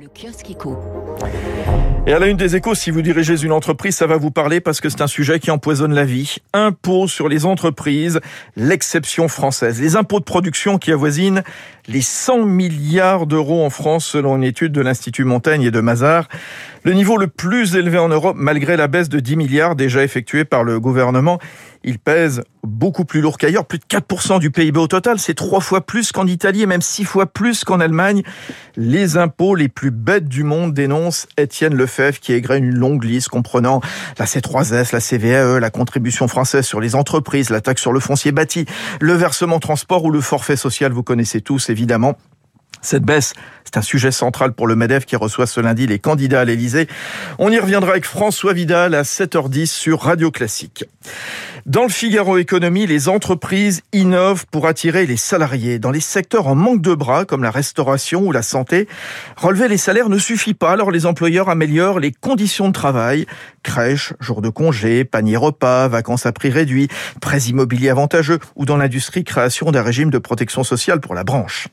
Le 0.00 0.06
kiosque. 0.06 0.54
Et 2.06 2.12
à 2.12 2.18
la 2.20 2.28
une 2.28 2.36
des 2.36 2.54
échos, 2.54 2.74
si 2.76 2.90
vous 2.92 3.02
dirigez 3.02 3.42
une 3.42 3.50
entreprise, 3.50 3.96
ça 3.96 4.06
va 4.06 4.16
vous 4.16 4.30
parler 4.30 4.60
parce 4.60 4.80
que 4.80 4.88
c'est 4.88 5.00
un 5.00 5.08
sujet 5.08 5.40
qui 5.40 5.50
empoisonne 5.50 5.92
la 5.92 6.04
vie. 6.04 6.36
Impôts 6.52 7.08
sur 7.08 7.28
les 7.28 7.46
entreprises, 7.46 8.20
l'exception 8.54 9.26
française. 9.26 9.80
Les 9.80 9.96
impôts 9.96 10.20
de 10.20 10.24
production 10.24 10.78
qui 10.78 10.92
avoisinent 10.92 11.42
les 11.88 12.00
100 12.00 12.44
milliards 12.44 13.26
d'euros 13.26 13.64
en 13.64 13.70
France 13.70 14.06
selon 14.06 14.36
une 14.36 14.44
étude 14.44 14.72
de 14.72 14.80
l'Institut 14.80 15.24
Montaigne 15.24 15.62
et 15.62 15.70
de 15.70 15.80
Mazars. 15.80 16.28
Le 16.84 16.92
niveau 16.92 17.16
le 17.16 17.26
plus 17.26 17.74
élevé 17.74 17.98
en 17.98 18.08
Europe 18.08 18.36
malgré 18.38 18.76
la 18.76 18.86
baisse 18.86 19.08
de 19.08 19.18
10 19.18 19.36
milliards 19.36 19.74
déjà 19.74 20.04
effectuée 20.04 20.44
par 20.44 20.62
le 20.62 20.78
gouvernement. 20.78 21.38
Il 21.84 21.98
pèse 21.98 22.42
beaucoup 22.64 23.04
plus 23.04 23.20
lourd 23.20 23.38
qu'ailleurs, 23.38 23.66
plus 23.66 23.78
de 23.78 23.84
4% 23.84 24.40
du 24.40 24.50
PIB 24.50 24.78
au 24.78 24.88
total, 24.88 25.18
c'est 25.18 25.34
trois 25.34 25.60
fois 25.60 25.80
plus 25.80 26.12
qu'en 26.12 26.26
Italie 26.26 26.62
et 26.62 26.66
même 26.66 26.82
six 26.82 27.04
fois 27.04 27.26
plus 27.26 27.64
qu'en 27.64 27.80
Allemagne. 27.80 28.22
Les 28.76 29.16
impôts 29.16 29.54
les 29.54 29.68
plus 29.68 29.90
bêtes 29.90 30.28
du 30.28 30.42
monde 30.42 30.74
dénonce 30.74 31.28
Étienne 31.36 31.74
Lefebvre 31.74 32.18
qui 32.20 32.32
égrène 32.32 32.64
une 32.64 32.76
longue 32.76 33.04
liste 33.04 33.28
comprenant 33.28 33.80
la 34.18 34.26
C3S, 34.26 34.92
la 34.92 35.00
CVAE, 35.00 35.60
la 35.60 35.70
contribution 35.70 36.28
française 36.28 36.66
sur 36.66 36.80
les 36.80 36.94
entreprises, 36.94 37.50
la 37.50 37.60
taxe 37.60 37.82
sur 37.82 37.92
le 37.92 38.00
foncier 38.00 38.32
bâti, 38.32 38.66
le 39.00 39.14
versement 39.14 39.60
transport 39.60 40.04
ou 40.04 40.10
le 40.10 40.20
forfait 40.20 40.56
social, 40.56 40.92
vous 40.92 41.02
connaissez 41.02 41.40
tous 41.40 41.70
évidemment. 41.70 42.16
Cette 42.80 43.02
baisse, 43.02 43.34
c'est 43.64 43.76
un 43.76 43.82
sujet 43.82 44.10
central 44.10 44.52
pour 44.52 44.66
le 44.66 44.76
MEDEF 44.76 45.04
qui 45.04 45.16
reçoit 45.16 45.46
ce 45.46 45.60
lundi 45.60 45.86
les 45.86 45.98
candidats 45.98 46.40
à 46.40 46.44
l'Elysée. 46.44 46.88
On 47.38 47.50
y 47.50 47.58
reviendra 47.58 47.90
avec 47.90 48.04
François 48.04 48.52
Vidal 48.52 48.94
à 48.94 49.02
7h10 49.02 49.66
sur 49.66 50.00
Radio 50.00 50.30
Classique. 50.30 50.84
Dans 51.66 51.82
le 51.82 51.90
Figaro 51.90 52.38
Économie, 52.38 52.86
les 52.86 53.10
entreprises 53.10 53.82
innovent 53.92 54.46
pour 54.50 54.66
attirer 54.66 55.04
les 55.04 55.18
salariés. 55.18 55.78
Dans 55.78 55.90
les 55.90 56.00
secteurs 56.00 56.46
en 56.46 56.54
manque 56.54 56.80
de 56.80 56.94
bras, 56.94 57.26
comme 57.26 57.42
la 57.42 57.50
restauration 57.50 58.22
ou 58.22 58.32
la 58.32 58.40
santé, 58.40 58.88
relever 59.36 59.68
les 59.68 59.76
salaires 59.76 60.08
ne 60.08 60.16
suffit 60.16 60.54
pas, 60.54 60.72
alors 60.72 60.90
les 60.90 61.04
employeurs 61.04 61.50
améliorent 61.50 62.00
les 62.00 62.12
conditions 62.12 62.68
de 62.68 62.72
travail. 62.72 63.26
Crèche, 63.62 64.14
jours 64.18 64.40
de 64.40 64.48
congé, 64.48 65.04
panier 65.04 65.36
repas, 65.36 65.88
vacances 65.88 66.24
à 66.24 66.32
prix 66.32 66.48
réduit, 66.48 66.88
prêts 67.20 67.42
immobiliers 67.42 67.90
avantageux 67.90 68.38
ou 68.56 68.64
dans 68.64 68.78
l'industrie, 68.78 69.24
création 69.24 69.70
d'un 69.70 69.82
régime 69.82 70.10
de 70.10 70.18
protection 70.18 70.64
sociale 70.64 71.00
pour 71.00 71.14
la 71.14 71.24
branche. 71.24 71.68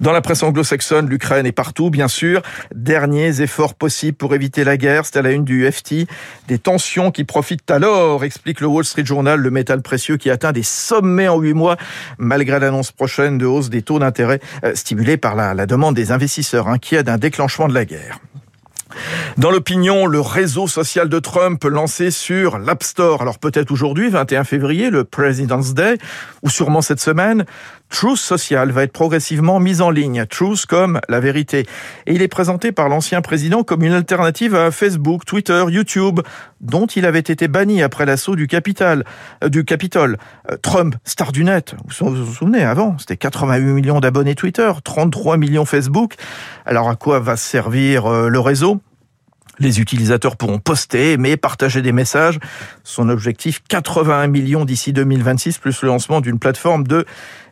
Dans 0.00 0.12
la 0.12 0.20
presse 0.20 0.42
anglo-saxonne, 0.42 1.08
l'Ukraine 1.08 1.46
est 1.46 1.52
partout, 1.52 1.90
bien 1.90 2.08
sûr. 2.08 2.42
Derniers 2.74 3.40
efforts 3.40 3.74
possibles 3.74 4.16
pour 4.16 4.34
éviter 4.34 4.64
la 4.64 4.76
guerre, 4.76 5.04
c'est 5.06 5.18
à 5.18 5.22
la 5.22 5.30
une 5.30 5.44
du 5.44 5.70
FT. 5.70 6.06
Des 6.48 6.58
tensions 6.58 7.10
qui 7.10 7.24
profitent 7.24 7.70
alors, 7.70 8.24
explique 8.24 8.60
le 8.60 8.66
Wall 8.66 8.84
Street 8.84 9.04
Journal, 9.04 9.40
le 9.40 9.50
métal 9.50 9.82
précieux 9.82 10.16
qui 10.16 10.30
atteint 10.30 10.52
des 10.52 10.62
sommets 10.62 11.28
en 11.28 11.38
huit 11.38 11.54
mois, 11.54 11.76
malgré 12.18 12.58
l'annonce 12.58 12.92
prochaine 12.92 13.38
de 13.38 13.46
hausse 13.46 13.70
des 13.70 13.82
taux 13.82 13.98
d'intérêt 13.98 14.40
euh, 14.64 14.74
stimulés 14.74 15.16
par 15.16 15.34
la, 15.34 15.54
la 15.54 15.66
demande 15.66 15.94
des 15.94 16.12
investisseurs 16.12 16.68
inquiets 16.68 17.02
d'un 17.02 17.18
déclenchement 17.18 17.68
de 17.68 17.74
la 17.74 17.84
guerre. 17.84 18.20
Dans 19.36 19.50
l'opinion, 19.50 20.06
le 20.06 20.20
réseau 20.20 20.66
social 20.66 21.08
de 21.08 21.18
Trump 21.18 21.62
lancé 21.64 22.10
sur 22.10 22.58
l'App 22.58 22.82
Store, 22.82 23.22
alors 23.22 23.38
peut-être 23.38 23.70
aujourd'hui, 23.70 24.08
21 24.08 24.44
février, 24.44 24.90
le 24.90 25.04
President's 25.04 25.74
Day, 25.74 25.98
ou 26.42 26.50
sûrement 26.50 26.82
cette 26.82 27.00
semaine, 27.00 27.44
Truth 27.90 28.16
Social 28.16 28.72
va 28.72 28.82
être 28.82 28.92
progressivement 28.92 29.60
mis 29.60 29.80
en 29.80 29.90
ligne. 29.90 30.26
Truth 30.26 30.66
comme 30.66 31.00
la 31.08 31.20
vérité. 31.20 31.66
Et 32.06 32.14
il 32.14 32.22
est 32.22 32.28
présenté 32.28 32.72
par 32.72 32.88
l'ancien 32.88 33.20
président 33.20 33.62
comme 33.62 33.82
une 33.82 33.92
alternative 33.92 34.54
à 34.54 34.70
Facebook, 34.70 35.24
Twitter, 35.24 35.64
YouTube, 35.68 36.20
dont 36.60 36.86
il 36.86 37.06
avait 37.06 37.20
été 37.20 37.46
banni 37.46 37.82
après 37.82 38.04
l'assaut 38.06 38.34
du. 38.34 38.48
Euh, 38.80 39.02
du 39.48 39.64
Capitole. 39.64 40.16
Euh, 40.50 40.56
Trump, 40.60 40.96
star 41.04 41.32
du 41.32 41.44
net. 41.44 41.74
Vous 41.98 42.10
vous 42.10 42.32
souvenez, 42.32 42.64
avant, 42.64 42.96
c'était 42.98 43.16
88 43.16 43.64
millions 43.72 44.00
d'abonnés 44.00 44.34
Twitter, 44.34 44.70
33 44.82 45.36
millions 45.36 45.64
Facebook. 45.64 46.14
Alors 46.66 46.88
à 46.88 46.96
quoi 46.96 47.20
va 47.20 47.36
servir 47.36 48.06
euh, 48.06 48.28
le 48.28 48.40
réseau? 48.40 48.80
Les 49.58 49.80
utilisateurs 49.80 50.36
pourront 50.36 50.58
poster, 50.58 51.12
aimer, 51.12 51.36
partager 51.36 51.82
des 51.82 51.92
messages. 51.92 52.38
Son 52.82 53.08
objectif, 53.08 53.62
81 53.68 54.26
millions 54.26 54.64
d'ici 54.64 54.92
2026, 54.92 55.58
plus 55.58 55.82
le 55.82 55.88
lancement 55.88 56.20
d'une 56.20 56.38
plateforme 56.38 56.86
de 56.86 57.04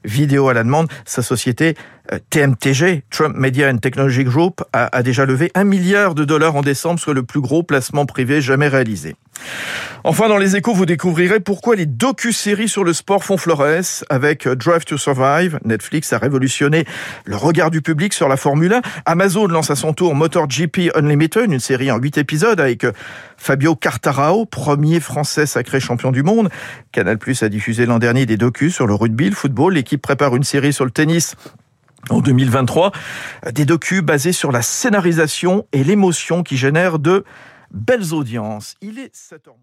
vidéo 0.04 0.48
à 0.48 0.54
la 0.54 0.64
demande. 0.64 0.88
Sa 1.04 1.22
société 1.22 1.76
euh, 2.12 2.18
TMTG, 2.30 3.04
Trump 3.10 3.36
Media 3.36 3.70
and 3.70 3.78
Technology 3.78 4.24
Group, 4.24 4.62
a, 4.72 4.96
a 4.96 5.02
déjà 5.02 5.24
levé 5.24 5.50
un 5.54 5.64
milliard 5.64 6.14
de 6.14 6.24
dollars 6.24 6.56
en 6.56 6.62
décembre, 6.62 6.98
soit 6.98 7.14
le 7.14 7.22
plus 7.22 7.40
gros 7.40 7.62
placement 7.62 8.06
privé 8.06 8.40
jamais 8.40 8.68
réalisé. 8.68 9.14
Enfin, 10.04 10.28
dans 10.28 10.36
les 10.36 10.56
échos, 10.56 10.74
vous 10.74 10.86
découvrirez 10.86 11.38
pourquoi 11.38 11.76
les 11.76 11.86
docu-séries 11.86 12.68
sur 12.68 12.82
le 12.82 12.92
sport 12.92 13.22
font 13.22 13.36
florès. 13.36 14.04
Avec 14.10 14.48
Drive 14.48 14.84
to 14.84 14.98
Survive, 14.98 15.60
Netflix 15.64 16.12
a 16.12 16.18
révolutionné 16.18 16.84
le 17.24 17.36
regard 17.36 17.70
du 17.70 17.82
public 17.82 18.12
sur 18.12 18.28
la 18.28 18.36
Formule 18.36 18.72
1. 18.72 18.82
Amazon 19.06 19.46
lance 19.46 19.70
à 19.70 19.76
son 19.76 19.92
tour 19.92 20.14
MotorGP 20.16 20.90
Unlimited, 20.96 21.52
une 21.52 21.60
série 21.60 21.90
en 21.92 21.98
huit 21.98 22.18
épisodes 22.18 22.60
avec 22.60 22.84
Fabio 23.36 23.76
Cartarao, 23.76 24.44
premier 24.44 24.98
français 24.98 25.46
sacré 25.46 25.78
champion 25.78 26.10
du 26.10 26.22
monde. 26.22 26.48
Canal 26.90 27.18
Plus 27.18 27.42
a 27.42 27.48
diffusé 27.48 27.86
l'an 27.86 27.98
dernier 27.98 28.26
des 28.26 28.36
docus 28.36 28.74
sur 28.74 28.86
le 28.86 28.94
rugby, 28.94 29.30
le 29.30 29.36
football. 29.36 29.74
L'équipe 29.74 30.02
prépare 30.02 30.34
une 30.34 30.44
série 30.44 30.72
sur 30.72 30.84
le 30.84 30.90
tennis 30.90 31.36
en 32.10 32.20
2023. 32.20 32.92
Des 33.52 33.64
docus 33.64 34.02
basés 34.02 34.32
sur 34.32 34.52
la 34.52 34.62
scénarisation 34.62 35.66
et 35.72 35.84
l'émotion 35.84 36.42
qui 36.42 36.56
génèrent 36.56 36.98
de 36.98 37.24
belles 37.72 38.12
audiences. 38.12 38.74
Il 38.80 38.98
est 38.98 39.14
7h. 39.14 39.54